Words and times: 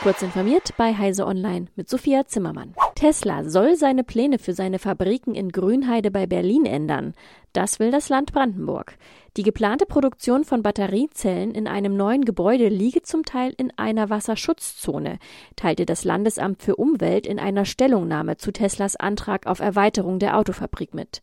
Kurz 0.00 0.22
informiert 0.22 0.76
bei 0.76 0.94
Heise 0.94 1.26
Online 1.26 1.66
mit 1.74 1.88
Sophia 1.88 2.24
Zimmermann. 2.24 2.72
Tesla 2.94 3.42
soll 3.42 3.74
seine 3.74 4.04
Pläne 4.04 4.38
für 4.38 4.54
seine 4.54 4.78
Fabriken 4.78 5.34
in 5.34 5.50
Grünheide 5.50 6.12
bei 6.12 6.26
Berlin 6.26 6.66
ändern. 6.66 7.14
Das 7.52 7.80
will 7.80 7.90
das 7.90 8.08
Land 8.08 8.32
Brandenburg. 8.32 8.96
Die 9.36 9.42
geplante 9.42 9.86
Produktion 9.86 10.44
von 10.44 10.62
Batteriezellen 10.62 11.50
in 11.50 11.66
einem 11.66 11.96
neuen 11.96 12.24
Gebäude 12.24 12.68
liege 12.68 13.02
zum 13.02 13.24
Teil 13.24 13.52
in 13.56 13.72
einer 13.76 14.08
Wasserschutzzone, 14.08 15.18
teilte 15.56 15.84
das 15.84 16.04
Landesamt 16.04 16.62
für 16.62 16.76
Umwelt 16.76 17.26
in 17.26 17.40
einer 17.40 17.64
Stellungnahme 17.64 18.36
zu 18.36 18.52
Teslas 18.52 18.94
Antrag 18.94 19.48
auf 19.48 19.58
Erweiterung 19.58 20.20
der 20.20 20.38
Autofabrik 20.38 20.94
mit. 20.94 21.22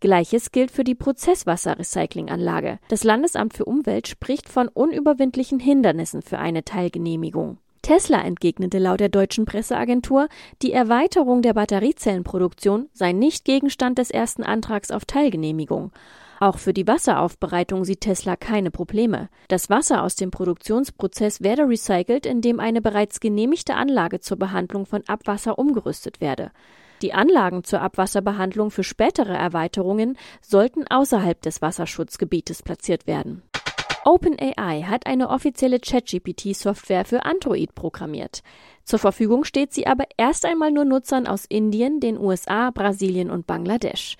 Gleiches 0.00 0.52
gilt 0.52 0.70
für 0.70 0.84
die 0.84 0.96
Prozesswasserrecyclinganlage. 0.96 2.78
Das 2.88 3.04
Landesamt 3.04 3.54
für 3.54 3.64
Umwelt 3.64 4.06
spricht 4.06 4.50
von 4.50 4.68
unüberwindlichen 4.68 5.60
Hindernissen 5.60 6.20
für 6.20 6.38
eine 6.38 6.64
Teilgenehmigung. 6.64 7.56
Tesla 7.82 8.22
entgegnete 8.22 8.78
laut 8.78 9.00
der 9.00 9.08
deutschen 9.08 9.44
Presseagentur, 9.44 10.28
die 10.62 10.72
Erweiterung 10.72 11.42
der 11.42 11.52
Batteriezellenproduktion 11.52 12.88
sei 12.92 13.10
nicht 13.12 13.44
Gegenstand 13.44 13.98
des 13.98 14.10
ersten 14.10 14.44
Antrags 14.44 14.92
auf 14.92 15.04
Teilgenehmigung. 15.04 15.90
Auch 16.38 16.58
für 16.58 16.72
die 16.72 16.86
Wasseraufbereitung 16.86 17.84
sieht 17.84 18.02
Tesla 18.02 18.36
keine 18.36 18.70
Probleme. 18.70 19.28
Das 19.48 19.68
Wasser 19.68 20.02
aus 20.02 20.14
dem 20.14 20.30
Produktionsprozess 20.30 21.42
werde 21.42 21.68
recycelt, 21.68 22.24
indem 22.24 22.60
eine 22.60 22.80
bereits 22.80 23.20
genehmigte 23.20 23.74
Anlage 23.74 24.20
zur 24.20 24.38
Behandlung 24.38 24.86
von 24.86 25.02
Abwasser 25.06 25.58
umgerüstet 25.58 26.20
werde. 26.20 26.52
Die 27.02 27.14
Anlagen 27.14 27.64
zur 27.64 27.80
Abwasserbehandlung 27.80 28.70
für 28.70 28.84
spätere 28.84 29.36
Erweiterungen 29.36 30.16
sollten 30.40 30.86
außerhalb 30.88 31.42
des 31.42 31.60
Wasserschutzgebietes 31.60 32.62
platziert 32.62 33.08
werden. 33.08 33.42
OpenAI 34.04 34.82
hat 34.82 35.06
eine 35.06 35.30
offizielle 35.30 35.78
ChatGPT-Software 35.78 37.04
für 37.04 37.24
Android 37.24 37.74
programmiert. 37.74 38.42
Zur 38.84 38.98
Verfügung 38.98 39.44
steht 39.44 39.72
sie 39.72 39.86
aber 39.86 40.04
erst 40.16 40.44
einmal 40.44 40.72
nur 40.72 40.84
Nutzern 40.84 41.28
aus 41.28 41.44
Indien, 41.44 42.00
den 42.00 42.18
USA, 42.18 42.70
Brasilien 42.70 43.30
und 43.30 43.46
Bangladesch. 43.46 44.16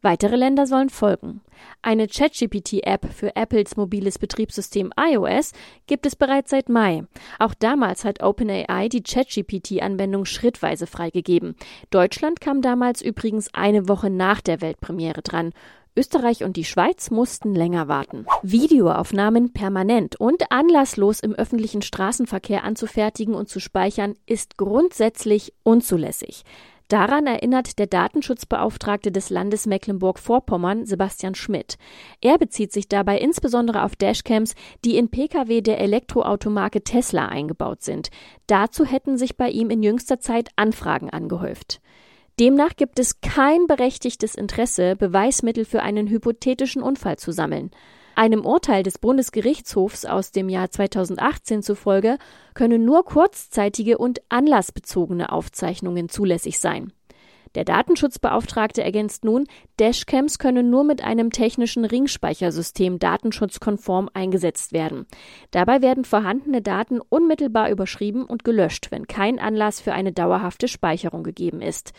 Weitere 0.00 0.36
Länder 0.36 0.66
sollen 0.66 0.88
folgen. 0.88 1.40
Eine 1.82 2.06
ChatGPT-App 2.06 3.12
für 3.12 3.34
Apples 3.34 3.76
mobiles 3.76 4.18
Betriebssystem 4.18 4.92
iOS 4.98 5.52
gibt 5.86 6.06
es 6.06 6.16
bereits 6.16 6.50
seit 6.50 6.68
Mai. 6.68 7.04
Auch 7.38 7.54
damals 7.54 8.04
hat 8.04 8.22
OpenAI 8.22 8.88
die 8.88 9.02
ChatGPT-Anwendung 9.02 10.24
schrittweise 10.24 10.86
freigegeben. 10.86 11.56
Deutschland 11.90 12.40
kam 12.40 12.62
damals 12.62 13.02
übrigens 13.02 13.52
eine 13.52 13.88
Woche 13.88 14.08
nach 14.08 14.40
der 14.40 14.60
Weltpremiere 14.60 15.22
dran. 15.22 15.52
Österreich 15.96 16.44
und 16.44 16.56
die 16.56 16.64
Schweiz 16.64 17.10
mussten 17.10 17.54
länger 17.54 17.88
warten. 17.88 18.26
Videoaufnahmen 18.42 19.52
permanent 19.52 20.16
und 20.16 20.50
anlasslos 20.50 21.20
im 21.20 21.32
öffentlichen 21.32 21.82
Straßenverkehr 21.82 22.64
anzufertigen 22.64 23.34
und 23.34 23.48
zu 23.48 23.60
speichern 23.60 24.14
ist 24.26 24.58
grundsätzlich 24.58 25.54
unzulässig. 25.62 26.44
Daran 26.88 27.26
erinnert 27.26 27.80
der 27.80 27.88
Datenschutzbeauftragte 27.88 29.10
des 29.10 29.28
Landes 29.28 29.66
Mecklenburg-Vorpommern, 29.66 30.86
Sebastian 30.86 31.34
Schmidt. 31.34 31.78
Er 32.20 32.38
bezieht 32.38 32.72
sich 32.72 32.88
dabei 32.88 33.18
insbesondere 33.18 33.82
auf 33.82 33.96
Dashcams, 33.96 34.54
die 34.84 34.96
in 34.96 35.08
Pkw 35.08 35.62
der 35.62 35.80
Elektroautomarke 35.80 36.84
Tesla 36.84 37.26
eingebaut 37.26 37.82
sind. 37.82 38.10
Dazu 38.46 38.84
hätten 38.84 39.18
sich 39.18 39.36
bei 39.36 39.50
ihm 39.50 39.70
in 39.70 39.82
jüngster 39.82 40.20
Zeit 40.20 40.50
Anfragen 40.54 41.10
angehäuft. 41.10 41.80
Demnach 42.38 42.76
gibt 42.76 42.98
es 42.98 43.22
kein 43.22 43.66
berechtigtes 43.66 44.34
Interesse, 44.34 44.94
Beweismittel 44.94 45.64
für 45.64 45.82
einen 45.82 46.06
hypothetischen 46.06 46.82
Unfall 46.82 47.16
zu 47.16 47.32
sammeln. 47.32 47.70
Einem 48.14 48.44
Urteil 48.44 48.82
des 48.82 48.98
Bundesgerichtshofs 48.98 50.04
aus 50.04 50.32
dem 50.32 50.50
Jahr 50.50 50.70
2018 50.70 51.62
zufolge 51.62 52.18
können 52.52 52.84
nur 52.84 53.06
kurzzeitige 53.06 53.96
und 53.96 54.20
anlassbezogene 54.28 55.32
Aufzeichnungen 55.32 56.10
zulässig 56.10 56.58
sein. 56.58 56.92
Der 57.56 57.64
Datenschutzbeauftragte 57.64 58.84
ergänzt 58.84 59.24
nun, 59.24 59.46
Dashcams 59.80 60.38
können 60.38 60.68
nur 60.68 60.84
mit 60.84 61.02
einem 61.02 61.30
technischen 61.30 61.86
Ringspeichersystem 61.86 62.98
datenschutzkonform 62.98 64.10
eingesetzt 64.12 64.74
werden. 64.74 65.06
Dabei 65.52 65.80
werden 65.80 66.04
vorhandene 66.04 66.60
Daten 66.60 67.00
unmittelbar 67.00 67.70
überschrieben 67.70 68.26
und 68.26 68.44
gelöscht, 68.44 68.88
wenn 68.90 69.06
kein 69.06 69.38
Anlass 69.38 69.80
für 69.80 69.94
eine 69.94 70.12
dauerhafte 70.12 70.68
Speicherung 70.68 71.24
gegeben 71.24 71.62
ist. 71.62 71.94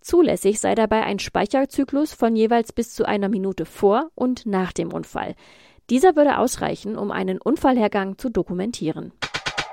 Zulässig 0.00 0.60
sei 0.60 0.74
dabei 0.74 1.02
ein 1.02 1.18
Speicherzyklus 1.18 2.14
von 2.14 2.34
jeweils 2.34 2.72
bis 2.72 2.94
zu 2.94 3.04
einer 3.04 3.28
Minute 3.28 3.66
vor 3.66 4.10
und 4.14 4.46
nach 4.46 4.72
dem 4.72 4.94
Unfall. 4.94 5.34
Dieser 5.90 6.16
würde 6.16 6.38
ausreichen, 6.38 6.96
um 6.96 7.10
einen 7.10 7.38
Unfallhergang 7.38 8.16
zu 8.16 8.30
dokumentieren. 8.30 9.12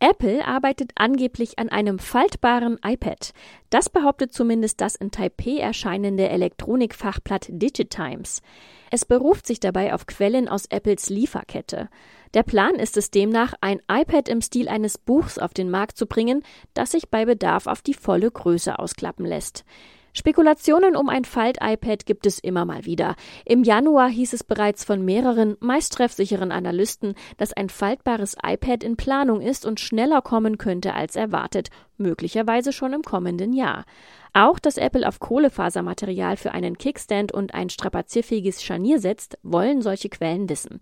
Apple 0.02 0.46
arbeitet 0.46 0.92
angeblich 0.96 1.60
an 1.60 1.68
einem 1.70 2.00
faltbaren 2.00 2.80
iPad. 2.86 3.34
Das 3.70 3.90
behauptet 3.90 4.34
zumindest 4.34 4.80
das 4.80 4.96
in 4.96 5.12
Taipei 5.12 5.58
erscheinende 5.58 6.30
Elektronikfachblatt 6.30 7.48
Digitimes. 7.50 8.42
Es 8.92 9.04
beruft 9.04 9.46
sich 9.46 9.60
dabei 9.60 9.94
auf 9.94 10.06
Quellen 10.06 10.48
aus 10.48 10.66
Apples 10.68 11.10
Lieferkette. 11.10 11.90
Der 12.34 12.44
Plan 12.44 12.76
ist 12.76 12.96
es 12.96 13.12
demnach, 13.12 13.54
ein 13.60 13.82
iPad 13.92 14.30
im 14.30 14.42
Stil 14.42 14.70
eines 14.70 14.98
Buchs 14.98 15.38
auf 15.38 15.54
den 15.54 15.70
Markt 15.70 15.98
zu 15.98 16.06
bringen, 16.06 16.44
das 16.74 16.92
sich 16.92 17.10
bei 17.10 17.26
Bedarf 17.26 17.68
auf 17.68 17.82
die 17.82 17.94
volle 17.94 18.32
Größe 18.32 18.80
ausklappen 18.80 19.26
lässt. 19.26 19.66
Spekulationen 20.14 20.96
um 20.96 21.10
ein 21.10 21.26
Falt-iPad 21.26 22.06
gibt 22.06 22.26
es 22.26 22.40
immer 22.40 22.66
mal 22.66 22.86
wieder. 22.86 23.16
Im 23.46 23.64
Januar 23.64 24.10
hieß 24.10 24.34
es 24.34 24.44
bereits 24.44 24.84
von 24.84 25.04
mehreren, 25.04 25.56
meist 25.60 25.94
treffsicheren 25.94 26.52
Analysten, 26.52 27.16
dass 27.38 27.54
ein 27.54 27.70
faltbares 27.70 28.36
iPad 28.44 28.84
in 28.84 28.98
Planung 28.98 29.42
ist 29.42 29.66
und 29.66 29.80
schneller 29.80 30.22
kommen 30.22 30.58
könnte 30.58 30.94
als 30.94 31.16
erwartet, 31.16 31.70
möglicherweise 31.98 32.74
schon 32.74 32.94
im 32.94 33.04
kommenden 33.04 33.54
Jahr. 33.54 33.86
Auch, 34.34 34.60
dass 34.60 34.78
Apple 34.78 35.08
auf 35.08 35.20
Kohlefasermaterial 35.20 36.38
für 36.38 36.52
einen 36.52 36.78
Kickstand 36.78 37.32
und 37.32 37.54
ein 37.54 37.70
strapazierfähiges 37.70 38.64
Scharnier 38.64 39.00
setzt, 39.00 39.38
wollen 39.44 39.82
solche 39.82 40.10
Quellen 40.10 40.50
wissen. 40.50 40.82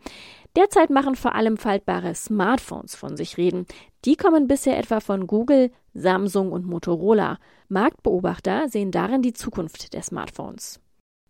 Derzeit 0.56 0.90
machen 0.90 1.16
vor 1.16 1.36
allem 1.36 1.58
faltbare 1.58 2.16
Smartphones 2.16 2.96
von 2.96 3.16
sich 3.16 3.38
reden. 3.38 3.66
Die 4.06 4.16
kommen 4.16 4.48
bisher 4.48 4.78
etwa 4.78 5.00
von 5.00 5.28
Google, 5.28 5.72
Samsung 5.94 6.52
und 6.52 6.66
Motorola. 6.66 7.38
Marktbeobachter 7.70 8.70
sehen 8.70 8.92
darin 8.92 9.22
die 9.22 9.34
Zukunft 9.34 9.94
der 9.94 10.02
Smartphones. 10.02 10.80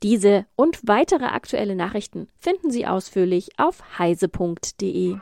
Diese 0.03 0.45
und 0.55 0.79
weitere 0.87 1.25
aktuelle 1.25 1.75
Nachrichten 1.75 2.27
finden 2.37 2.69
Sie 2.69 2.85
ausführlich 2.85 3.49
auf 3.57 3.97
heise.de. 3.97 5.17